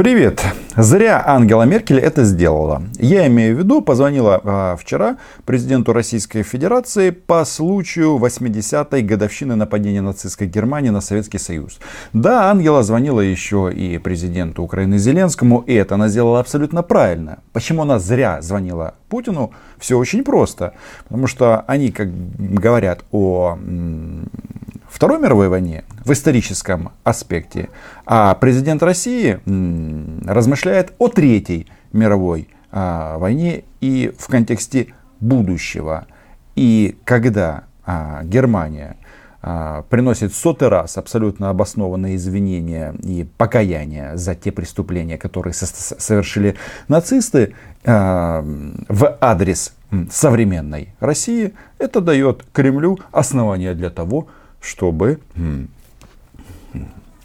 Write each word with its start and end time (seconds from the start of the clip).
Привет! 0.00 0.42
Зря 0.78 1.22
Ангела 1.26 1.64
Меркель 1.64 1.98
это 1.98 2.24
сделала. 2.24 2.82
Я 2.98 3.26
имею 3.26 3.54
в 3.54 3.58
виду, 3.58 3.82
позвонила 3.82 4.40
э, 4.42 4.76
вчера 4.80 5.18
президенту 5.44 5.92
Российской 5.92 6.42
Федерации 6.42 7.10
по 7.10 7.44
случаю 7.44 8.16
80-й 8.16 9.02
годовщины 9.02 9.56
нападения 9.56 10.00
нацистской 10.00 10.46
Германии 10.46 10.88
на 10.88 11.02
Советский 11.02 11.36
Союз. 11.36 11.80
Да, 12.14 12.50
Ангела 12.50 12.82
звонила 12.82 13.20
еще 13.20 13.70
и 13.70 13.98
президенту 13.98 14.62
Украины 14.62 14.96
Зеленскому, 14.96 15.64
и 15.66 15.74
это 15.74 15.96
она 15.96 16.08
сделала 16.08 16.40
абсолютно 16.40 16.82
правильно. 16.82 17.40
Почему 17.52 17.82
она 17.82 17.98
зря 17.98 18.40
звонила 18.40 18.94
Путину? 19.10 19.52
Все 19.78 19.98
очень 19.98 20.24
просто. 20.24 20.72
Потому 21.08 21.26
что 21.26 21.60
они, 21.66 21.92
как 21.92 22.08
говорят 22.38 23.04
о 23.12 23.58
Второй 24.90 25.20
мировой 25.20 25.48
войне 25.48 25.84
в 26.04 26.12
историческом 26.12 26.90
аспекте, 27.04 27.68
а 28.06 28.34
президент 28.34 28.82
России 28.82 29.38
размышляет 30.28 30.92
о 30.98 31.08
Третьей 31.08 31.68
мировой 31.92 32.48
а, 32.72 33.16
войне 33.18 33.62
и 33.80 34.12
в 34.18 34.26
контексте 34.26 34.88
будущего. 35.20 36.06
И 36.56 36.98
когда 37.04 37.64
а, 37.86 38.24
Германия 38.24 38.96
а, 39.42 39.82
приносит 39.82 40.34
сотый 40.34 40.68
раз 40.68 40.98
абсолютно 40.98 41.50
обоснованные 41.50 42.16
извинения 42.16 42.92
и 43.04 43.26
покаяния 43.38 44.16
за 44.16 44.34
те 44.34 44.50
преступления, 44.50 45.18
которые 45.18 45.54
совершили 45.54 46.56
нацисты 46.88 47.54
в 47.84 49.18
адрес 49.20 49.72
современной 50.10 50.92
России, 51.00 51.54
это 51.78 52.00
дает 52.02 52.44
Кремлю 52.52 52.98
основания 53.10 53.72
для 53.72 53.88
того, 53.88 54.28
чтобы 54.60 55.20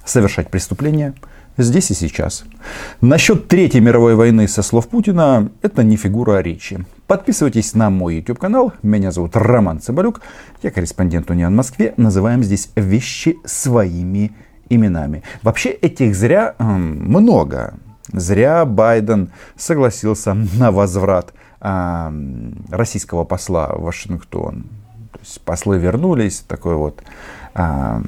совершать 0.04 0.50
преступления 0.50 1.14
здесь 1.58 1.90
и 1.92 1.94
сейчас. 1.94 2.44
Насчет 3.02 3.48
Третьей 3.48 3.82
мировой 3.82 4.16
войны 4.16 4.48
со 4.48 4.62
слов 4.62 4.88
Путина, 4.90 5.50
это 5.62 5.84
не 5.84 5.96
фигура 5.96 6.42
речи. 6.42 6.86
Подписывайтесь 7.08 7.76
на 7.76 7.90
мой 7.90 8.18
YouTube 8.18 8.40
канал. 8.40 8.74
Меня 8.84 9.12
зовут 9.12 9.36
Роман 9.36 9.80
Цымбалюк. 9.80 10.22
Я 10.64 10.72
корреспондент 10.72 11.30
Униан 11.30 11.54
в 11.54 11.56
Москве. 11.56 11.94
Называем 11.98 12.44
здесь 12.44 12.70
вещи 12.76 13.38
своими 13.46 14.36
именами. 14.70 15.24
Вообще 15.44 15.70
этих 15.70 16.16
зря 16.16 16.56
много. 16.60 17.76
Зря 18.12 18.66
Байден 18.66 19.32
согласился 19.56 20.34
на 20.34 20.72
возврат 20.72 21.34
российского 22.70 23.24
посла 23.24 23.70
в 23.76 23.84
Вашингтон. 23.84 24.66
Послы 25.44 25.78
вернулись, 25.78 26.40
такой 26.40 26.76
вот 26.76 27.04
э, 27.56 28.02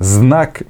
знак 0.00 0.62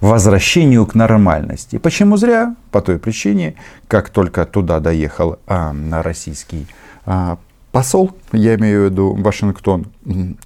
возвращению 0.00 0.86
к 0.86 0.94
нормальности. 0.94 1.78
Почему 1.78 2.16
зря? 2.16 2.56
По 2.70 2.80
той 2.80 2.98
причине, 2.98 3.54
как 3.88 4.10
только 4.10 4.44
туда 4.44 4.80
доехал 4.80 5.38
а, 5.46 5.74
российский 6.02 6.66
а, 7.06 7.38
посол, 7.70 8.10
я 8.32 8.56
имею 8.56 8.82
в 8.82 8.84
виду 8.90 9.14
Вашингтон, 9.14 9.86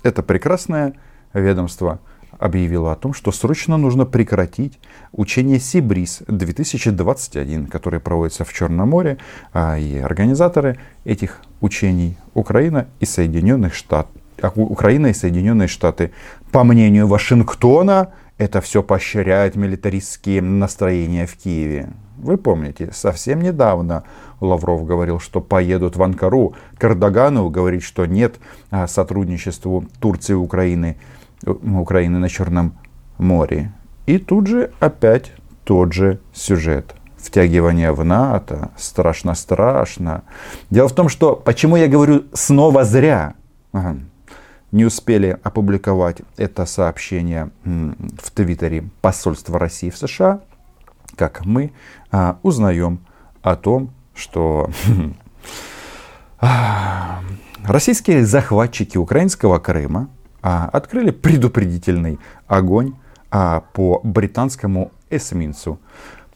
это 0.02 0.22
прекрасное 0.22 0.92
ведомство 1.32 2.00
объявило 2.38 2.92
о 2.92 2.96
том, 2.96 3.14
что 3.14 3.32
срочно 3.32 3.78
нужно 3.78 4.04
прекратить 4.04 4.78
учение 5.12 5.58
Сибриз-2021, 5.58 7.68
которое 7.68 7.98
проводится 7.98 8.44
в 8.44 8.52
Черном 8.52 8.90
море, 8.90 9.16
а, 9.54 9.78
и 9.78 9.96
организаторы 9.96 10.78
этих 11.04 11.40
учений 11.62 12.18
Украина 12.34 12.88
и 13.00 13.06
Соединенных 13.06 13.74
Штатов. 13.74 14.12
Украина 14.54 15.08
и 15.08 15.14
Соединенные 15.14 15.68
Штаты. 15.68 16.12
По 16.52 16.64
мнению 16.64 17.06
Вашингтона, 17.06 18.12
это 18.38 18.60
все 18.60 18.82
поощряет 18.82 19.56
милитаристские 19.56 20.42
настроения 20.42 21.26
в 21.26 21.36
Киеве. 21.36 21.88
Вы 22.18 22.36
помните, 22.36 22.90
совсем 22.92 23.40
недавно 23.40 24.04
Лавров 24.40 24.84
говорил, 24.84 25.20
что 25.20 25.40
поедут 25.40 25.96
в 25.96 26.02
Анкару. 26.02 26.54
К 26.78 26.84
Эрдогану 26.84 27.48
говорит, 27.50 27.82
что 27.82 28.06
нет 28.06 28.36
а, 28.70 28.86
сотрудничеству 28.86 29.84
Турции 30.00 30.32
и 30.32 30.36
Украины, 30.36 30.96
э, 31.44 31.50
Украины 31.50 32.19
на 32.19 32.28
Черном 32.28 32.78
море. 33.19 33.72
И 34.06 34.19
тут 34.19 34.46
же 34.46 34.70
опять 34.80 35.32
тот 35.64 35.92
же 35.92 36.20
сюжет. 36.32 36.94
Втягивание 37.19 37.92
в 37.92 38.04
НАТО. 38.04 38.70
Страшно-страшно. 38.76 40.22
Дело 40.70 40.88
в 40.88 40.94
том, 40.94 41.08
что 41.08 41.36
почему 41.36 41.76
я 41.76 41.88
говорю 41.88 42.25
снова 42.32 42.84
зря. 42.84 43.34
Ага 43.72 43.98
не 44.72 44.84
успели 44.84 45.38
опубликовать 45.43 46.22
это 46.37 46.66
сообщение 46.66 47.50
в 47.65 48.31
Твиттере 48.32 48.88
посольства 49.00 49.59
России 49.59 49.91
в 49.91 49.97
США, 49.97 50.41
как 51.16 51.44
мы 51.44 51.72
а, 52.10 52.38
узнаем 52.43 53.00
о 53.43 53.56
том, 53.56 53.91
что 54.15 54.71
российские 57.65 58.26
захватчики 58.26 58.99
украинского 58.99 59.59
Крыма 59.59 60.09
а, 60.43 60.69
открыли 60.72 61.10
предупредительный 61.10 62.19
огонь 62.47 62.94
а, 63.31 63.60
по 63.72 64.00
британскому 64.03 64.93
эсминцу. 65.10 65.78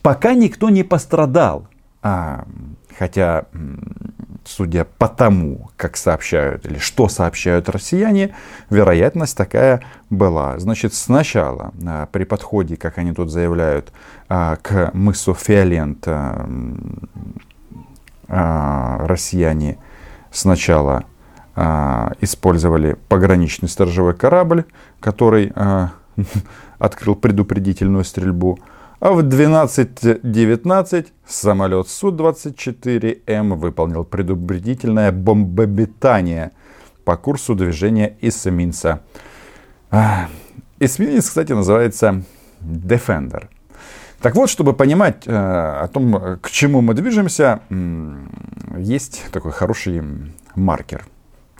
Пока 0.02 0.34
никто 0.34 0.70
не 0.70 0.82
пострадал, 0.82 1.68
а, 2.02 2.46
хотя 2.98 3.46
судя 4.44 4.84
по 4.84 5.08
тому, 5.08 5.70
как 5.76 5.96
сообщают 5.96 6.66
или 6.66 6.78
что 6.78 7.08
сообщают 7.08 7.68
россияне, 7.68 8.34
вероятность 8.68 9.36
такая 9.36 9.82
была. 10.08 10.58
Значит, 10.58 10.94
сначала 10.94 11.72
а, 11.86 12.06
при 12.06 12.24
подходе, 12.24 12.76
как 12.76 12.98
они 12.98 13.12
тут 13.12 13.30
заявляют, 13.30 13.92
а, 14.28 14.56
к 14.56 14.90
мысу 14.94 15.34
Фиолент 15.34 16.06
а, 16.06 16.46
россияне 19.06 19.78
сначала 20.30 21.04
использовали 22.20 22.96
пограничный 23.08 23.68
сторожевой 23.68 24.14
корабль, 24.14 24.64
который 25.00 25.52
открыл 26.78 27.16
предупредительную 27.16 28.04
стрельбу. 28.04 28.58
А 29.00 29.12
в 29.12 29.20
12.19 29.20 31.06
самолет 31.26 31.88
Су-24М 31.88 33.54
выполнил 33.54 34.04
предупредительное 34.04 35.10
бомбометание 35.10 36.50
по 37.06 37.16
курсу 37.16 37.54
движения 37.54 38.18
эсминца. 38.20 39.00
Эсминец, 40.78 41.28
кстати, 41.28 41.52
называется 41.52 42.24
Defender. 42.60 43.44
Так 44.20 44.34
вот, 44.34 44.50
чтобы 44.50 44.74
понимать 44.74 45.26
э, 45.26 45.32
о 45.32 45.88
том, 45.88 46.38
к 46.42 46.50
чему 46.50 46.82
мы 46.82 46.92
движемся, 46.92 47.60
есть 48.76 49.24
такой 49.32 49.52
хороший 49.52 50.02
маркер. 50.54 51.06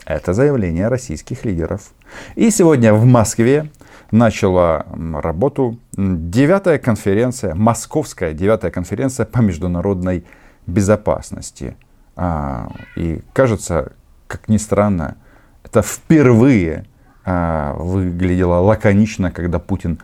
Это 0.05 0.33
заявление 0.33 0.89
российских 0.89 1.43
лидеров. 1.43 1.91
И 2.35 2.51
сегодня 2.51 2.93
в 2.93 3.05
Москве 3.05 3.71
начала 4.11 4.85
работу 5.13 5.79
девятая 5.93 6.77
конференция, 6.77 7.55
московская 7.55 8.33
девятая 8.33 8.71
конференция 8.71 9.25
по 9.25 9.39
международной 9.39 10.25
безопасности. 10.67 11.75
А, 12.15 12.71
и 12.95 13.21
кажется, 13.33 13.93
как 14.27 14.49
ни 14.49 14.57
странно, 14.57 15.17
это 15.63 15.81
впервые 15.81 16.85
а, 17.23 17.73
выглядело 17.75 18.55
лаконично, 18.55 19.31
когда 19.31 19.59
Путин 19.59 19.99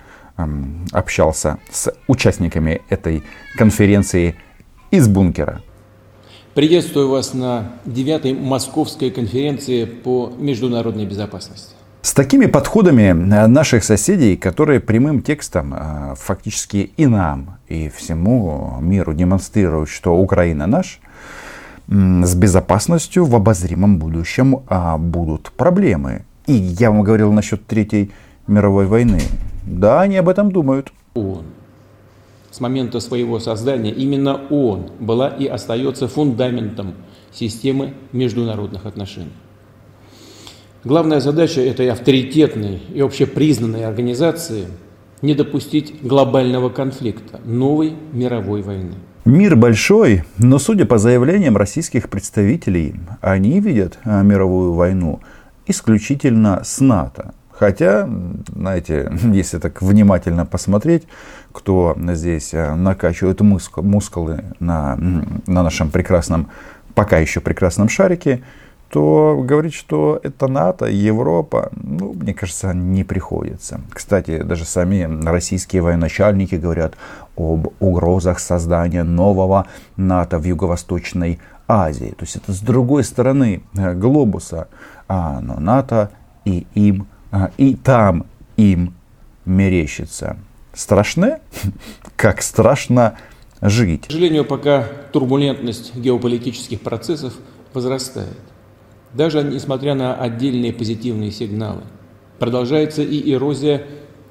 общался 0.91 1.57
с 1.71 1.91
участниками 2.07 2.81
этой 2.89 3.23
конференции 3.57 4.35
из 4.91 5.07
бункера. 5.07 5.63
Приветствую 6.53 7.09
вас 7.09 7.33
на 7.33 7.73
девятой 7.85 8.33
московской 8.33 9.09
конференции 9.09 9.85
по 9.85 10.31
международной 10.37 11.05
безопасности. 11.05 11.76
С 12.07 12.13
такими 12.13 12.45
подходами 12.45 13.09
э, 13.09 13.47
наших 13.47 13.83
соседей, 13.83 14.37
которые 14.37 14.79
прямым 14.79 15.21
текстом 15.21 15.73
э, 15.73 16.15
фактически 16.15 16.89
и 16.95 17.05
нам, 17.05 17.57
и 17.67 17.89
всему 17.89 18.77
миру 18.79 19.13
демонстрируют, 19.13 19.89
что 19.89 20.15
Украина 20.15 20.67
наш, 20.67 21.01
с 21.89 22.33
безопасностью 22.33 23.25
в 23.25 23.35
обозримом 23.35 23.99
будущем 23.99 24.61
а, 24.69 24.97
будут 24.97 25.51
проблемы. 25.51 26.23
И 26.45 26.53
я 26.53 26.91
вам 26.91 27.03
говорил 27.03 27.33
насчет 27.33 27.67
Третьей 27.67 28.11
мировой 28.47 28.85
войны. 28.85 29.19
Да, 29.63 29.99
они 29.99 30.15
об 30.15 30.29
этом 30.29 30.49
думают. 30.49 30.93
Он. 31.13 31.43
С 32.51 32.61
момента 32.61 33.01
своего 33.01 33.39
создания 33.39 33.91
именно 33.91 34.39
он 34.49 34.91
была 35.01 35.27
и 35.27 35.45
остается 35.45 36.07
фундаментом 36.07 36.93
системы 37.33 37.95
международных 38.13 38.85
отношений. 38.85 39.33
Главная 40.87 41.19
задача 41.19 41.59
этой 41.59 41.89
авторитетной 41.89 42.81
и 42.93 43.01
общепризнанной 43.01 43.85
организации– 43.85 44.67
не 45.21 45.33
допустить 45.33 46.01
глобального 46.01 46.69
конфликта, 46.69 47.41
новой 47.43 47.93
мировой 48.13 48.61
войны. 48.61 48.93
Мир 49.25 49.57
большой, 49.57 50.23
но 50.37 50.59
судя 50.59 50.85
по 50.85 50.97
заявлениям 50.97 51.57
российских 51.57 52.07
представителей, 52.07 52.95
они 53.19 53.59
видят 53.59 53.99
а, 54.05 54.21
мировую 54.21 54.71
войну 54.71 55.19
исключительно 55.65 56.61
с 56.63 56.79
НАТО. 56.79 57.33
Хотя, 57.51 58.09
знаете, 58.55 59.11
если 59.33 59.57
так 59.57 59.81
внимательно 59.81 60.45
посмотреть, 60.45 61.03
кто 61.51 61.97
здесь 62.13 62.53
э, 62.53 62.75
накачивает 62.75 63.41
мускулы 63.41 64.45
на, 64.61 64.95
на 65.47 65.63
нашем 65.63 65.89
прекрасном, 65.89 66.47
пока 66.95 67.17
еще 67.17 67.41
прекрасном 67.41 67.89
шарике, 67.89 68.41
то 68.89 69.41
говорить, 69.43 69.73
что 69.73 70.19
это 70.23 70.47
НАТО, 70.47 70.85
Европа, 70.85 71.71
ну, 71.75 72.13
мне 72.13 72.33
кажется, 72.33 72.73
не 72.73 73.03
приходится. 73.03 73.81
Кстати, 73.91 74.41
даже 74.41 74.65
сами 74.65 75.25
российские 75.25 75.81
военачальники 75.81 76.55
говорят 76.55 76.95
об 77.35 77.67
угрозах 77.79 78.39
создания 78.39 79.03
нового 79.03 79.67
НАТО 79.97 80.39
в 80.39 80.43
Юго-Восточной 80.45 81.39
Азии. 81.67 82.13
То 82.17 82.23
есть 82.23 82.37
это 82.37 82.53
с 82.53 82.59
другой 82.59 83.03
стороны 83.03 83.61
э, 83.75 83.93
глобуса. 83.93 84.67
А, 85.07 85.39
но 85.41 85.59
НАТО 85.59 86.11
и 86.45 86.65
им, 86.73 87.07
а, 87.31 87.51
и 87.57 87.75
там 87.75 88.25
им 88.55 88.93
мерещится. 89.45 90.37
Страшно? 90.73 91.39
Как 92.15 92.41
страшно 92.41 93.17
жить. 93.61 94.03
К 94.03 94.11
сожалению, 94.11 94.45
пока 94.45 94.87
турбулентность 95.11 95.95
геополитических 95.95 96.81
процессов 96.81 97.33
возрастает. 97.73 98.37
Даже 99.13 99.43
несмотря 99.43 99.95
на 99.95 100.15
отдельные 100.15 100.73
позитивные 100.73 101.31
сигналы, 101.31 101.81
продолжается 102.39 103.01
и 103.01 103.31
эрозия 103.31 103.83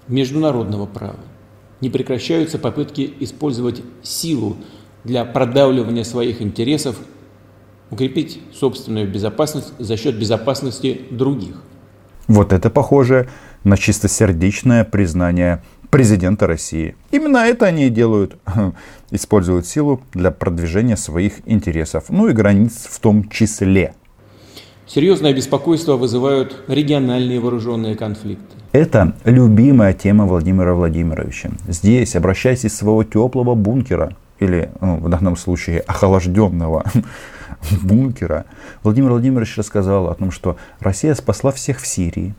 международного 0.08 0.86
права. 0.86 1.18
Не 1.80 1.90
прекращаются 1.90 2.58
попытки 2.58 3.12
использовать 3.20 3.82
силу 4.02 4.56
для 5.04 5.24
продавливания 5.24 6.04
своих 6.04 6.40
интересов, 6.40 6.96
укрепить 7.90 8.40
собственную 8.52 9.10
безопасность 9.10 9.72
за 9.78 9.96
счет 9.96 10.18
безопасности 10.18 11.02
других. 11.10 11.62
Вот 12.26 12.52
это 12.52 12.70
похоже 12.70 13.28
на 13.62 13.76
чистосердечное 13.76 14.84
признание 14.84 15.62
президента 15.90 16.46
России. 16.46 16.96
Именно 17.12 17.38
это 17.38 17.66
они 17.66 17.86
и 17.86 17.90
делают. 17.90 18.36
Используют 19.10 19.66
силу 19.66 20.02
для 20.12 20.30
продвижения 20.30 20.96
своих 20.96 21.34
интересов. 21.46 22.06
Ну 22.08 22.28
и 22.28 22.32
границ 22.32 22.88
в 22.90 22.98
том 23.00 23.28
числе. 23.28 23.94
Серьезное 24.86 25.32
беспокойство 25.32 25.96
вызывают 25.96 26.62
региональные 26.68 27.40
вооруженные 27.40 27.96
конфликты. 27.96 28.56
Это 28.70 29.14
любимая 29.24 29.92
тема 29.92 30.26
Владимира 30.26 30.74
Владимировича. 30.74 31.50
Здесь 31.66 32.14
обращаясь 32.14 32.64
из 32.64 32.76
своего 32.76 33.02
теплого 33.02 33.56
бункера, 33.56 34.16
или 34.38 34.70
ну, 34.80 34.98
в 34.98 35.08
данном 35.08 35.34
случае 35.36 35.80
охлажденного 35.80 36.84
бункера, 37.82 38.44
Владимир 38.84 39.10
Владимирович 39.10 39.56
рассказал 39.58 40.08
о 40.08 40.14
том, 40.14 40.30
что 40.30 40.56
Россия 40.78 41.14
спасла 41.14 41.50
всех 41.50 41.80
в 41.80 41.86
Сирии, 41.86 42.34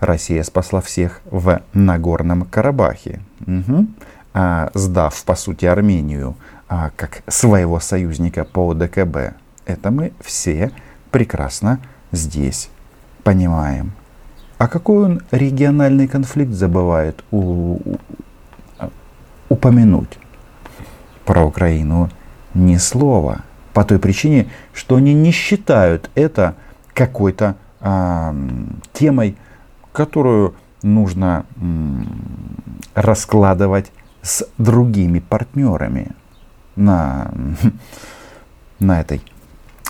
Россия 0.00 0.42
спасла 0.44 0.80
всех 0.80 1.20
в 1.30 1.60
Нагорном 1.74 2.46
Карабахе, 2.46 3.20
угу. 3.46 3.86
а, 4.32 4.70
сдав, 4.72 5.22
по 5.24 5.34
сути, 5.34 5.66
Армению 5.66 6.36
а, 6.68 6.90
как 6.96 7.22
своего 7.26 7.80
союзника 7.80 8.44
по 8.44 8.72
ДКБ. 8.72 9.34
Это 9.66 9.90
мы 9.90 10.12
все 10.20 10.72
прекрасно 11.12 11.78
здесь 12.10 12.70
понимаем. 13.22 13.92
А 14.58 14.66
какой 14.66 15.04
он 15.04 15.22
региональный 15.30 16.08
конфликт 16.08 16.52
забывает 16.52 17.22
у, 17.30 17.78
упомянуть? 19.48 20.18
Про 21.24 21.44
Украину 21.44 22.10
ни 22.54 22.76
слова. 22.76 23.42
По 23.72 23.84
той 23.84 23.98
причине, 23.98 24.48
что 24.72 24.96
они 24.96 25.14
не 25.14 25.30
считают 25.30 26.10
это 26.14 26.56
какой-то 26.94 27.56
э, 27.80 28.34
темой, 28.92 29.36
которую 29.92 30.54
нужно 30.82 31.46
э, 31.56 31.60
раскладывать 32.94 33.92
с 34.20 34.46
другими 34.58 35.20
партнерами 35.20 36.12
на, 36.76 37.32
на 38.78 39.00
этой 39.00 39.22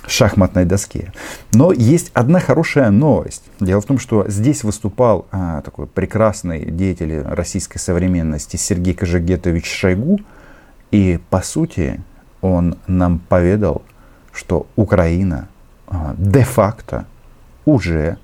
шахматной 0.07 0.65
доске. 0.65 1.13
Но 1.53 1.73
есть 1.73 2.11
одна 2.15 2.41
хорошая 2.41 2.91
новость. 2.91 3.45
Дело 3.61 3.81
в 3.81 3.87
том, 3.87 3.99
что 3.99 4.29
здесь 4.29 4.65
выступал 4.65 5.27
а, 5.31 5.61
такой 5.63 5.87
прекрасный 5.87 6.71
деятель 6.71 7.23
российской 7.23 7.79
современности 7.79 8.57
Сергей 8.57 8.95
Кожегетович 8.95 9.67
Шойгу. 9.67 10.21
И 10.91 11.21
по 11.31 11.41
сути 11.41 12.03
он 12.41 12.77
нам 12.87 13.19
поведал, 13.19 13.83
что 14.33 14.67
Украина 14.77 15.49
а, 15.87 16.15
де-факто 16.19 17.07
уже 17.65 18.19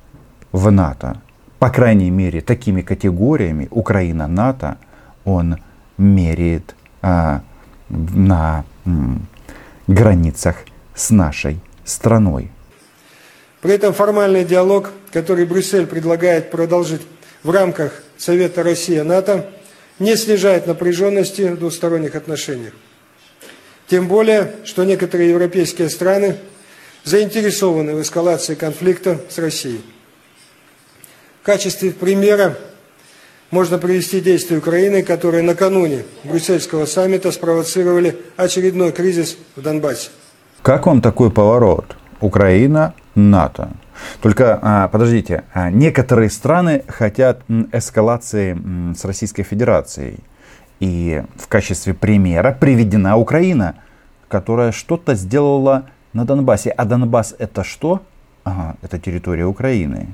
в 0.53 0.71
НАТО. 0.71 1.21
По 1.59 1.71
крайней 1.71 2.11
мере, 2.11 2.41
такими 2.41 2.83
категориями 2.83 3.69
Украина-НАТО 3.71 4.79
он 5.25 5.59
меряет 5.97 6.75
а, 7.03 7.43
на 7.89 8.65
м, 8.85 9.27
границах 9.87 10.57
с 10.95 11.11
нашей 11.11 11.61
страной. 11.89 12.51
При 13.61 13.73
этом 13.75 13.93
формальный 13.93 14.45
диалог, 14.45 14.91
который 15.13 15.45
Брюссель 15.45 15.87
предлагает 15.87 16.51
продолжить 16.51 17.03
в 17.43 17.51
рамках 17.51 18.03
Совета 18.17 18.63
Россия-НАТО, 18.63 19.51
не 19.99 20.17
снижает 20.17 20.67
напряженности 20.67 21.43
в 21.43 21.59
двусторонних 21.59 22.15
отношениях. 22.15 22.73
Тем 23.89 24.07
более, 24.07 24.55
что 24.65 24.85
некоторые 24.85 25.31
европейские 25.31 25.89
страны 25.89 26.37
заинтересованы 27.05 27.95
в 27.95 28.03
эскалации 28.03 28.55
конфликта 28.55 29.21
с 29.29 29.39
Россией. 29.39 29.81
В 31.43 31.47
качестве 31.47 31.91
примера 31.91 32.57
можно 33.51 33.79
привести 33.79 34.21
действия 34.21 34.59
Украины, 34.59 35.03
которые 35.03 35.43
накануне 35.43 36.05
брюссельского 36.23 36.85
саммита 36.85 37.33
спровоцировали 37.33 38.19
очередной 38.37 38.93
кризис 38.93 39.39
в 39.57 39.63
Донбассе. 39.63 40.11
Как 40.63 40.87
вам 40.87 41.01
такой 41.01 41.31
поворот? 41.31 41.97
Украина, 42.21 42.95
НАТО. 43.15 43.71
Только, 44.21 44.59
а, 44.61 44.89
подождите, 44.89 45.45
а, 45.55 45.71
некоторые 45.71 46.31
страны 46.31 46.83
хотят 46.89 47.43
эскалации 47.73 48.59
с 48.95 49.05
Российской 49.05 49.45
Федерацией. 49.45 50.19
И 50.81 51.23
в 51.37 51.49
качестве 51.49 51.95
примера 51.95 52.57
приведена 52.59 53.17
Украина, 53.17 53.77
которая 54.29 54.73
что-то 54.73 55.15
сделала 55.15 55.85
на 56.13 56.25
Донбассе. 56.25 56.71
А 56.71 56.85
Донбасс 56.85 57.35
это 57.39 57.65
что? 57.65 58.03
Ага, 58.45 58.77
это 58.83 58.99
территория 58.99 59.47
Украины. 59.47 60.09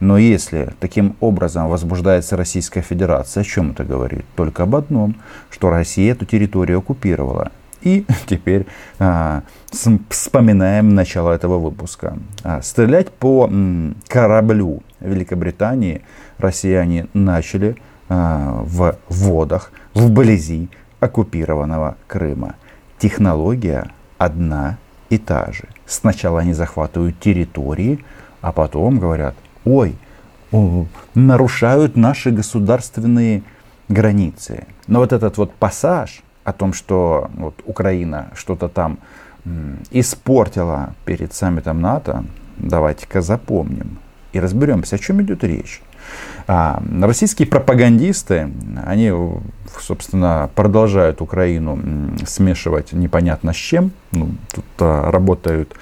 Но 0.00 0.18
если 0.18 0.74
таким 0.80 1.16
образом 1.20 1.68
возбуждается 1.68 2.36
Российская 2.36 2.82
Федерация, 2.82 3.42
о 3.42 3.44
чем 3.44 3.70
это 3.70 3.84
говорит? 3.84 4.24
Только 4.36 4.64
об 4.64 4.76
одном, 4.76 5.16
что 5.50 5.70
Россия 5.70 6.12
эту 6.12 6.26
территорию 6.26 6.78
оккупировала. 6.78 7.50
И 7.82 8.06
теперь 8.26 8.66
а, 8.98 9.42
вспоминаем 10.10 10.94
начало 10.94 11.32
этого 11.32 11.58
выпуска. 11.58 12.18
А, 12.42 12.62
стрелять 12.62 13.10
по 13.10 13.46
м, 13.46 13.96
кораблю 14.08 14.82
Великобритании 15.00 16.02
россияне 16.38 17.06
начали 17.14 17.76
а, 18.08 18.62
в 18.64 18.96
водах 19.08 19.72
вблизи 19.94 20.68
оккупированного 21.00 21.96
Крыма. 22.06 22.54
Технология 22.98 23.90
одна 24.18 24.78
и 25.10 25.18
та 25.18 25.52
же. 25.52 25.68
Сначала 25.86 26.40
они 26.40 26.54
захватывают 26.54 27.20
территории, 27.20 28.04
а 28.40 28.52
потом 28.52 28.98
говорят, 28.98 29.34
ой, 29.64 29.96
о, 30.52 30.86
нарушают 31.14 31.96
наши 31.96 32.30
государственные 32.30 33.42
границы. 33.88 34.66
Но 34.86 35.00
вот 35.00 35.12
этот 35.12 35.36
вот 35.36 35.54
пассаж 35.54 36.22
о 36.46 36.52
том, 36.52 36.72
что 36.72 37.28
вот 37.34 37.54
Украина 37.66 38.28
что-то 38.34 38.68
там 38.68 38.98
испортила 39.90 40.94
перед 41.04 41.34
саммитом 41.34 41.80
НАТО, 41.80 42.24
давайте-ка 42.56 43.20
запомним 43.20 43.98
и 44.32 44.38
разберемся, 44.38 44.96
о 44.96 44.98
чем 44.98 45.20
идет 45.22 45.42
речь. 45.42 45.82
А, 46.46 46.80
российские 47.02 47.48
пропагандисты, 47.48 48.48
они, 48.84 49.12
собственно, 49.80 50.48
продолжают 50.54 51.20
Украину 51.20 52.16
смешивать 52.24 52.92
непонятно 52.92 53.52
с 53.52 53.56
чем. 53.56 53.90
Ну, 54.12 54.30
тут 54.54 54.64
а, 54.78 55.10
работают 55.10 55.74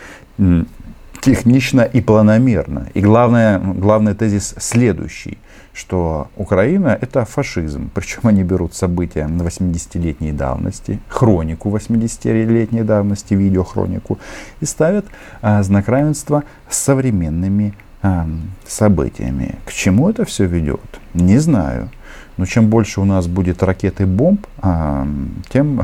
технично 1.24 1.80
и 1.80 2.00
планомерно. 2.00 2.88
И 2.94 3.00
главное, 3.00 3.58
главный 3.58 4.14
тезис 4.14 4.54
следующий 4.58 5.38
что 5.76 6.28
Украина 6.36 6.96
это 7.00 7.24
фашизм. 7.24 7.90
Причем 7.92 8.20
они 8.28 8.44
берут 8.44 8.74
события 8.74 9.26
80-летней 9.26 10.30
давности, 10.30 11.00
хронику 11.08 11.68
80-летней 11.68 12.84
давности, 12.84 13.34
видеохронику, 13.34 14.18
и 14.60 14.66
ставят 14.66 15.04
а, 15.42 15.62
знак 15.64 15.88
равенства 15.88 16.44
с 16.70 16.78
современными 16.78 17.74
а, 18.02 18.28
событиями. 18.64 19.56
К 19.66 19.72
чему 19.72 20.10
это 20.10 20.24
все 20.24 20.46
ведет? 20.46 21.00
Не 21.12 21.38
знаю. 21.38 21.90
Но 22.36 22.46
чем 22.46 22.68
больше 22.68 23.00
у 23.00 23.04
нас 23.04 23.26
будет 23.26 23.62
ракет 23.64 24.00
и 24.00 24.04
бомб, 24.04 24.46
а, 24.58 25.04
тем 25.48 25.82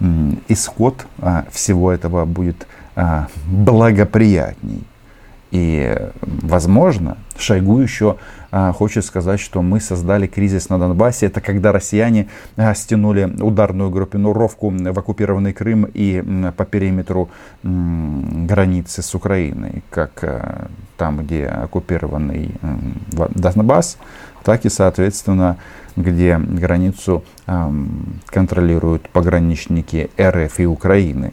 исход 0.48 1.06
а, 1.20 1.44
всего 1.52 1.92
этого 1.92 2.24
будет 2.24 2.66
благоприятней. 3.46 4.84
И, 5.50 5.96
возможно, 6.22 7.18
Шойгу 7.38 7.78
еще 7.78 8.16
а, 8.50 8.72
хочет 8.72 9.04
сказать, 9.04 9.38
что 9.40 9.62
мы 9.62 9.80
создали 9.80 10.26
кризис 10.26 10.68
на 10.68 10.78
Донбассе. 10.78 11.26
Это 11.26 11.40
когда 11.40 11.72
россияне 11.72 12.28
а, 12.56 12.74
стянули 12.74 13.24
ударную 13.40 13.90
группировку 13.90 14.70
в 14.70 14.98
оккупированный 14.98 15.52
Крым 15.52 15.86
и 15.92 16.22
по 16.56 16.64
периметру 16.64 17.28
границы 17.62 19.02
с 19.02 19.14
Украиной, 19.14 19.82
как 19.90 20.24
а, 20.24 20.66
там, 20.96 21.24
где 21.24 21.46
оккупированный 21.46 22.54
Донбасс, 23.12 23.98
так 24.42 24.64
и, 24.64 24.68
соответственно, 24.68 25.56
где 25.96 26.38
границу 26.38 27.24
контролируют 28.26 29.08
пограничники 29.08 30.10
РФ 30.20 30.60
и 30.60 30.66
Украины. 30.66 31.32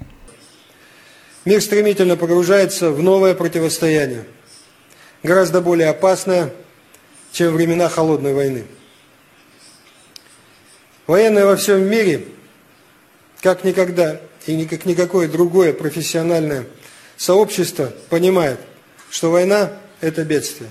Мир 1.45 1.61
стремительно 1.61 2.15
погружается 2.15 2.91
в 2.91 3.01
новое 3.01 3.33
противостояние, 3.33 4.25
гораздо 5.23 5.61
более 5.61 5.89
опасное, 5.89 6.51
чем 7.33 7.53
времена 7.53 7.89
холодной 7.89 8.33
войны. 8.33 8.63
Военные 11.05 11.45
во 11.45 11.57
всем 11.57 11.83
мире, 11.83 12.25
как 13.41 13.65
никогда 13.65 14.21
и 14.45 14.65
как 14.65 14.85
никакое 14.85 15.27
другое 15.27 15.73
профессиональное 15.73 16.65
сообщество, 17.17 17.91
понимает, 18.09 18.59
что 19.09 19.29
война– 19.29 19.71
это 20.01 20.23
бедствие. 20.23 20.69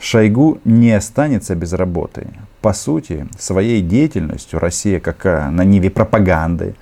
Шойгу 0.00 0.60
не 0.64 0.92
останется 0.92 1.54
без 1.54 1.72
работы. 1.72 2.28
По 2.60 2.74
сути, 2.74 3.26
своей 3.38 3.80
деятельностью 3.80 4.58
Россия 4.58 5.00
как 5.00 5.24
на 5.24 5.64
ниве 5.64 5.90
пропаганды, 5.90 6.74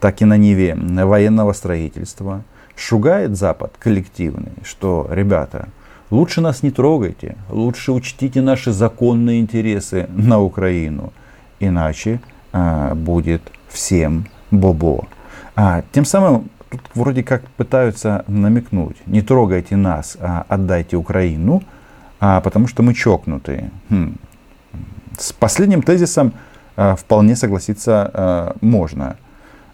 так 0.00 0.22
и 0.22 0.24
на 0.24 0.36
ниве 0.36 0.76
военного 0.76 1.52
строительства 1.52 2.42
шугает 2.76 3.36
Запад 3.36 3.74
коллективный, 3.78 4.52
что, 4.64 5.08
ребята, 5.10 5.68
Лучше 6.10 6.40
нас 6.40 6.64
не 6.64 6.72
трогайте, 6.72 7.36
лучше 7.48 7.92
учтите 7.92 8.42
наши 8.42 8.72
законные 8.72 9.40
интересы 9.40 10.08
на 10.08 10.40
Украину, 10.40 11.12
иначе 11.60 12.20
а, 12.52 12.96
будет 12.96 13.42
всем 13.68 14.26
бобо. 14.50 15.06
А, 15.54 15.84
тем 15.92 16.04
самым 16.04 16.50
тут 16.68 16.80
вроде 16.94 17.22
как 17.22 17.46
пытаются 17.50 18.24
намекнуть, 18.26 18.96
не 19.06 19.22
трогайте 19.22 19.76
нас, 19.76 20.16
а 20.20 20.44
отдайте 20.48 20.96
Украину, 20.96 21.62
а, 22.18 22.40
потому 22.40 22.66
что 22.66 22.82
мы 22.82 22.92
чокнутые. 22.92 23.70
Хм. 23.88 24.16
С 25.16 25.32
последним 25.32 25.82
тезисом 25.82 26.32
а, 26.74 26.96
вполне 26.96 27.36
согласиться 27.36 28.10
а, 28.12 28.56
можно, 28.60 29.16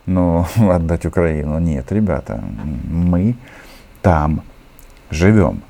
но 0.06 0.46
отдать 0.56 1.06
Украину 1.06 1.58
нет, 1.58 1.92
ребята, 1.92 2.42
мы 2.88 3.36
там 4.02 4.42
живем. 5.10 5.62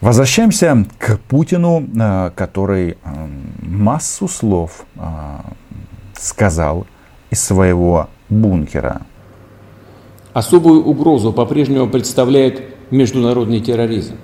Возвращаемся 0.00 0.86
к 0.98 1.18
Путину, 1.28 1.84
э, 1.94 2.30
который 2.34 2.92
э, 2.92 2.96
массу 3.60 4.28
слов 4.28 4.86
э, 4.96 5.00
сказал 6.14 6.86
из 7.30 7.42
своего 7.42 8.08
бункера. 8.30 9.02
Особую 10.32 10.84
угрозу 10.84 11.32
по-прежнему 11.32 11.88
представляет 11.88 12.62
международный 12.90 13.60
терроризм. 13.60 14.14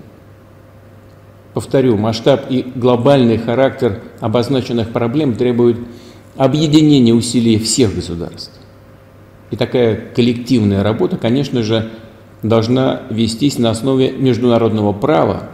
Повторю, 1.53 1.97
масштаб 1.97 2.47
и 2.49 2.63
глобальный 2.75 3.39
характер 3.39 4.03
обозначенных 4.21 4.93
проблем 4.93 5.35
требуют 5.35 5.79
объединения 6.37 7.13
усилий 7.13 7.59
всех 7.59 7.95
государств. 7.95 8.56
И 9.51 9.57
такая 9.57 9.97
коллективная 10.15 10.83
работа, 10.83 11.17
конечно 11.17 11.63
же, 11.63 11.91
должна 12.43 13.03
вестись 13.11 13.59
на 13.59 13.71
основе 13.71 14.13
международного 14.13 14.93
права, 14.93 15.51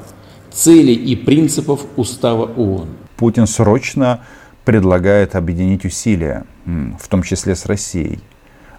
целей 0.50 0.94
и 0.94 1.16
принципов 1.16 1.86
Устава 1.96 2.46
ООН. 2.46 2.88
Путин 3.16 3.46
срочно 3.46 4.20
предлагает 4.64 5.34
объединить 5.36 5.84
усилия, 5.84 6.44
в 6.64 7.08
том 7.08 7.22
числе 7.22 7.54
с 7.54 7.66
Россией. 7.66 8.20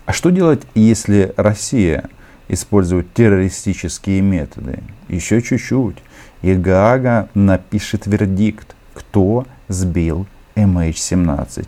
А 0.06 0.14
что 0.14 0.30
делать, 0.32 0.62
если 0.76 1.34
Россия 1.38 2.10
использует 2.48 3.14
террористические 3.14 4.22
методы? 4.22 4.80
Еще 5.08 5.42
чуть-чуть, 5.42 5.98
и 6.42 6.54
Гаага 6.54 7.30
напишет 7.34 8.06
вердикт, 8.06 8.76
кто 8.94 9.46
сбил 9.70 10.28
MH17. 10.56 11.66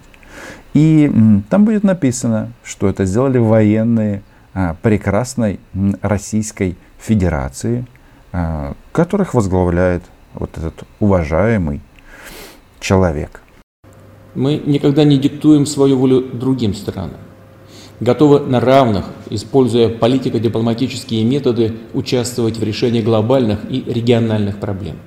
И 0.75 1.11
там 1.49 1.65
будет 1.65 1.83
написано, 1.83 2.51
что 2.63 2.87
это 2.87 3.05
сделали 3.05 3.39
военные 3.39 4.21
а, 4.53 4.75
прекрасной 4.83 5.59
Российской 6.03 6.77
Федерации– 6.99 7.87
Э, 8.37 8.73
которых 8.91 9.33
возглавляет 9.33 10.03
вот 10.33 10.57
этот 10.57 10.83
уважаемый 10.99 11.79
человек. 12.81 13.41
Мы 14.33 14.61
никогда 14.65 15.05
не 15.05 15.17
диктуем 15.17 15.65
свою 15.65 15.97
волю 15.97 16.21
другим 16.33 16.73
странам. 16.73 17.21
Готовы 18.01 18.41
на 18.41 18.59
равных, 18.59 19.05
используя 19.29 19.87
политико-дипломатические 19.87 21.23
методы, 21.23 21.77
участвовать 21.93 22.57
в 22.57 22.63
решении 22.63 23.01
глобальных 23.01 23.59
и 23.71 23.81
региональных 23.87 24.59
проблем. 24.59 24.97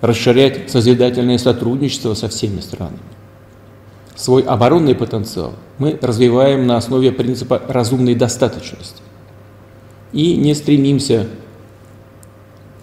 Расширять 0.00 0.70
созидательное 0.70 1.36
сотрудничество 1.36 2.14
со 2.14 2.30
всеми 2.30 2.60
странами. 2.60 2.96
Свой 4.14 4.42
оборонный 4.42 4.94
потенциал 4.94 5.54
мы 5.78 5.98
развиваем 6.00 6.66
на 6.66 6.76
основе 6.76 7.12
принципа 7.12 7.62
разумной 7.68 8.14
достаточности. 8.14 9.02
И 10.12 10.36
не 10.36 10.54
стремимся 10.54 11.26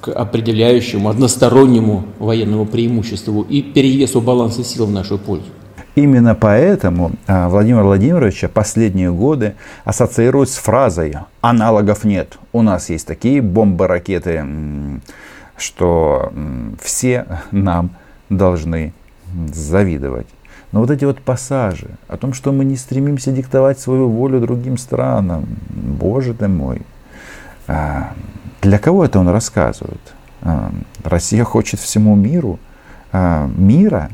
к 0.02 0.10
определяющему 0.10 1.10
одностороннему 1.10 2.06
военному 2.18 2.66
преимуществу 2.66 3.42
и 3.42 3.62
перевесу 3.62 4.22
баланса 4.22 4.64
сил 4.64 4.86
в 4.86 4.92
нашу 4.92 5.18
пользу. 5.18 5.46
Именно 5.96 6.34
поэтому 6.34 7.12
а, 7.28 7.50
Владимир 7.50 7.84
Владимирович 7.84 8.46
последние 8.54 9.12
годы 9.12 9.56
ассоциирует 9.84 10.50
с 10.50 10.56
фразой 10.56 11.16
«аналогов 11.42 12.06
нет». 12.06 12.38
У 12.54 12.62
нас 12.62 12.90
есть 12.90 13.06
такие 13.06 13.42
бомбы-ракеты, 13.42 14.46
что 15.58 16.32
все 16.82 17.26
нам 17.52 17.92
должны 18.30 18.94
завидовать. 19.52 20.28
Но 20.72 20.82
вот 20.82 20.92
эти 20.92 21.06
вот 21.06 21.20
пассажи 21.20 21.90
о 22.08 22.18
том, 22.18 22.34
что 22.34 22.52
мы 22.52 22.64
не 22.64 22.78
стремимся 22.78 23.32
диктовать 23.32 23.80
свою 23.80 24.08
волю 24.10 24.40
другим 24.40 24.78
странам, 24.78 25.46
боже 25.70 26.34
ты 26.34 26.48
мой, 26.48 26.84
а, 27.68 28.14
для 28.62 28.78
кого 28.78 29.06
это 29.06 29.20
он 29.20 29.30
рассказывает? 29.30 30.02
А, 30.42 30.72
Россия 31.04 31.44
хочет 31.44 31.80
всему 31.80 32.16
миру 32.16 32.60
а, 33.12 33.50
мира. 33.56 34.10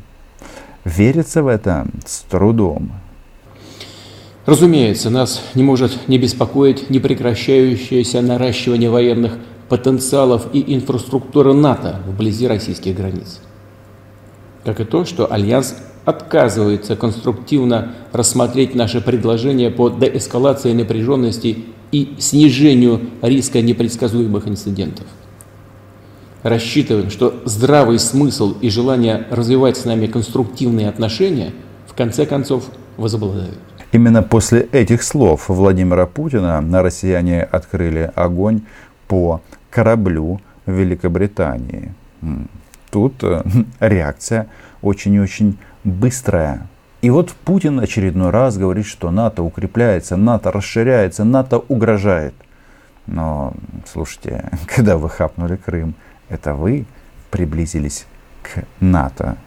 Верится 0.84 1.42
в 1.42 1.48
это 1.48 1.88
с 2.06 2.22
трудом. 2.22 2.92
Разумеется, 4.46 5.10
нас 5.10 5.42
не 5.56 5.64
может 5.64 6.08
не 6.08 6.20
беспокоить 6.20 6.92
непрекращающееся 6.92 8.22
наращивание 8.22 8.92
военных 8.92 9.40
потенциалов 9.70 10.48
и 10.54 10.76
инфраструктуры 10.76 11.54
НАТО 11.54 12.02
вблизи 12.06 12.48
российских 12.48 12.96
границ. 12.96 13.42
Как 14.64 14.80
и 14.80 14.84
то, 14.84 15.06
что 15.06 15.32
Альянс 15.32 15.76
отказывается 16.06 16.96
конструктивно 16.96 17.94
рассмотреть 18.14 18.76
наши 18.76 19.02
предложения 19.02 19.72
по 19.72 19.90
деэскалации 19.90 20.74
напряженности 20.74 21.66
и 21.92 22.16
снижению 22.20 23.02
риска 23.22 23.62
непредсказуемых 23.62 24.48
инцидентов. 24.48 25.06
Рассчитываем, 26.44 27.10
что 27.10 27.42
здравый 27.46 27.98
смысл 27.98 28.56
и 28.62 28.70
желание 28.70 29.26
развивать 29.32 29.78
с 29.78 29.86
нами 29.86 30.06
конструктивные 30.06 30.90
отношения 30.90 31.54
в 31.88 31.96
конце 31.96 32.28
концов 32.28 32.66
возобладают. 32.98 33.58
Именно 33.92 34.22
после 34.22 34.68
этих 34.72 35.02
слов 35.02 35.50
Владимира 35.50 36.06
Путина 36.06 36.62
на 36.62 36.84
россияне 36.84 37.42
открыли 37.42 38.12
огонь 38.14 38.62
по 39.08 39.42
кораблю 39.72 40.40
Великобритании. 40.66 41.94
Тут 42.92 43.24
э, 43.24 43.44
реакция 43.80 44.48
очень 44.82 45.20
очень 45.20 45.58
быстрая. 45.86 46.68
И 47.02 47.10
вот 47.10 47.32
Путин 47.32 47.80
очередной 47.80 48.32
раз 48.32 48.58
говорит, 48.58 48.86
что 48.86 49.12
НАТО 49.12 49.44
укрепляется, 49.44 50.18
НАТО 50.18 50.52
расширяется, 50.52 51.24
НАТО 51.24 51.60
угрожает. 51.60 52.34
Но, 53.08 53.54
слушайте, 53.86 54.52
когда 54.76 54.98
вы 54.98 55.10
хапнули 55.10 55.56
Крым, 55.56 55.96
это 56.28 56.56
вы 56.56 56.86
приблизились 57.32 58.06
к 58.42 58.66
НАТО. 58.80 59.38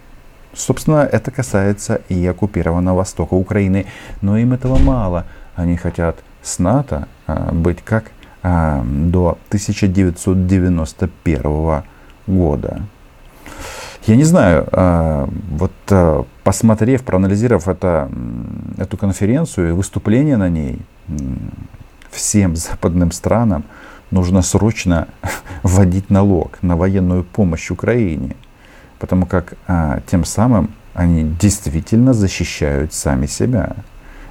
Собственно, 0.54 1.09
это 1.11 1.30
касается 1.30 2.00
и 2.09 2.26
оккупированного 2.26 2.99
востока 2.99 3.35
Украины. 3.35 3.87
Но 4.23 4.38
им 4.38 4.52
этого 4.52 4.78
мало. 4.78 5.26
Они 5.54 5.76
хотят 5.76 6.16
с 6.42 6.59
НАТО 6.59 7.07
а, 7.26 7.52
быть 7.52 7.83
как 7.85 8.11
а, 8.42 8.83
до 8.85 9.38
1991 9.49 11.83
года. 12.26 12.83
Я 14.09 14.17
не 14.17 14.25
знаю, 14.25 14.67
а, 14.73 15.29
вот 15.50 15.73
а, 15.91 16.25
посмотрев, 16.43 17.03
проанализировав 17.03 17.69
это, 17.69 18.11
эту 18.79 18.97
конференцию 18.97 19.69
и 19.69 19.73
выступление 19.73 20.38
на 20.38 20.49
ней, 20.49 20.81
всем 22.11 22.57
западным 22.57 23.12
странам 23.12 23.65
нужно 24.11 24.41
срочно 24.41 25.09
вводить 25.62 26.09
налог 26.09 26.57
на 26.62 26.75
военную 26.75 27.23
помощь 27.23 27.71
Украине, 27.71 28.35
потому 28.99 29.27
как 29.27 29.59
а, 29.67 30.00
тем 30.11 30.25
самым 30.25 30.71
они 30.95 31.25
действительно 31.38 32.15
защищают 32.15 32.95
сами 32.95 33.27
себя. 33.27 33.77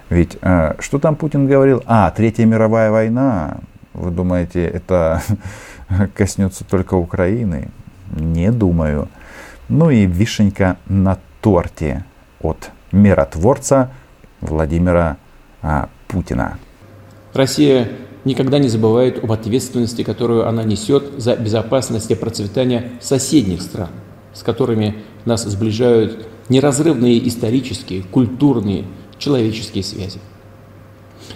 Ведь 0.09 0.39
что 0.79 0.97
там 0.99 1.15
Путин 1.15 1.45
говорил? 1.45 1.83
А, 1.85 2.09
Третья 2.09 2.45
мировая 2.45 2.89
война. 2.89 3.59
Вы 3.93 4.09
думаете, 4.09 4.65
это 4.65 5.21
коснется 6.15 6.63
только 6.63 6.95
Украины? 6.95 7.69
Не 8.09 8.51
думаю. 8.51 9.07
Ну 9.69 9.89
и 9.89 10.05
вишенька 10.05 10.77
на 10.87 11.19
торте 11.41 12.05
от 12.41 12.71
миротворца 12.91 13.91
Владимира 14.41 15.17
а, 15.61 15.89
Путина. 16.07 16.57
Россия 17.33 17.89
никогда 18.23 18.59
не 18.59 18.69
забывает 18.69 19.23
об 19.23 19.31
ответственности, 19.31 20.03
которую 20.03 20.47
она 20.47 20.63
несет 20.63 21.11
за 21.17 21.35
безопасность 21.35 22.11
и 22.11 22.15
процветание 22.15 22.91
соседних 23.01 23.61
стран, 23.61 23.89
с 24.33 24.41
которыми 24.41 24.95
нас 25.25 25.43
сближают 25.43 26.27
неразрывные 26.49 27.27
исторические, 27.27 28.03
культурные, 28.03 28.85
человеческие 29.17 29.83
связи. 29.83 30.19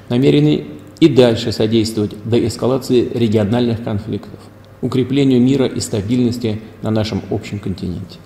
Намерены 0.09 0.67
и 0.99 1.07
дальше 1.07 1.51
содействовать 1.51 2.15
деэскалации 2.23 3.09
региональных 3.13 3.83
конфликтов, 3.83 4.39
укреплению 4.81 5.41
мира 5.41 5.65
и 5.65 5.79
стабильности 5.79 6.61
на 6.81 6.91
нашем 6.91 7.21
общем 7.29 7.59
континенте. 7.59 8.19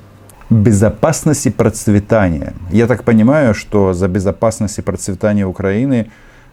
Безопасность 0.50 1.48
и 1.48 1.50
процветание. 1.50 2.54
Я 2.72 2.88
так 2.88 3.04
понимаю, 3.04 3.56
что 3.56 3.94
за 3.94 4.08
безопасность 4.08 4.78
и 4.78 4.82
процветание 4.82 5.46
Украины 5.46 6.12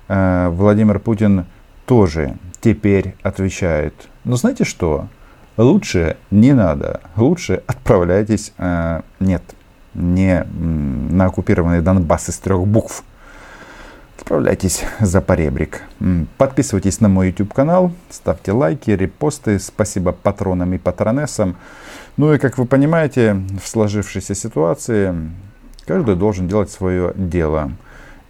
э, 0.09 0.49
Владимир 0.49 0.99
Путин 0.99 1.44
тоже 1.87 2.37
теперь 2.61 3.14
отвечает. 3.23 3.94
Но 4.25 4.37
знаете 4.37 4.64
что? 4.64 5.09
Лучше 5.59 6.16
не 6.30 6.54
надо. 6.54 7.02
Лучше 7.16 7.62
отправляйтесь, 7.66 8.54
э, 8.56 9.02
нет, 9.21 9.42
не 9.92 10.44
на 10.44 11.26
оккупированный 11.26 11.82
Донбасс 11.82 12.30
из 12.30 12.38
трех 12.38 12.66
букв. 12.66 13.04
Отправляйтесь 14.33 14.83
за 15.01 15.21
поребрик. 15.21 15.83
Подписывайтесь 16.39 17.01
на 17.01 17.11
мой 17.11 17.27
YouTube 17.27 17.53
канал, 17.53 17.93
ставьте 18.09 18.53
лайки, 18.53 18.91
репосты. 18.91 19.59
Спасибо 19.59 20.12
патронам 20.12 20.73
и 20.73 20.79
патронессам. 20.79 21.57
Ну 22.17 22.33
и 22.33 22.39
как 22.39 22.57
вы 22.57 22.65
понимаете, 22.65 23.35
в 23.62 23.69
сложившейся 23.69 24.35
ситуации 24.35 25.15
каждый 25.85 26.17
должен 26.17 26.49
делать 26.49 26.71
свое 26.71 27.12
дело. 27.15 27.73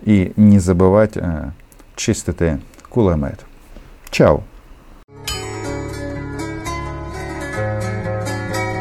И 0.02 0.32
не 0.34 0.58
забывать 0.58 1.12
э, 1.14 1.52
чистити 1.94 2.60
кулемет. 2.88 3.38
Чао! 4.10 4.42